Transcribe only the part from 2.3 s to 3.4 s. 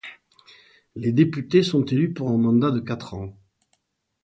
un mandat de quatre ans.